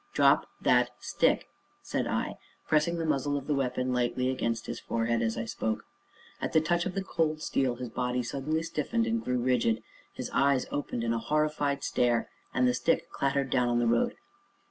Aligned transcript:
"Drop 0.13 0.49
that 0.59 0.89
stick!" 0.97 1.47
said 1.83 2.07
I, 2.07 2.39
pressing 2.67 2.97
the 2.97 3.05
muzzle 3.05 3.37
of 3.37 3.45
the 3.45 3.53
weapon 3.53 3.93
lightly 3.93 4.31
against 4.31 4.65
his 4.65 4.79
forehead 4.79 5.21
as 5.21 5.37
I 5.37 5.45
spoke. 5.45 5.85
At 6.41 6.53
the 6.53 6.59
touch 6.59 6.87
of 6.87 6.95
the 6.95 7.03
cold 7.03 7.39
steel 7.43 7.75
his 7.75 7.89
body 7.89 8.23
suddenly 8.23 8.63
stiffened 8.63 9.05
and 9.05 9.23
grew 9.23 9.37
rigid, 9.37 9.83
his 10.11 10.31
eyes 10.31 10.65
opened 10.71 11.03
in 11.03 11.13
a 11.13 11.19
horrified 11.19 11.83
stare, 11.83 12.31
and 12.51 12.67
the 12.67 12.73
stick 12.73 13.11
clattered 13.11 13.51
down 13.51 13.69
on 13.69 13.77
the 13.77 13.85
road. 13.85 14.15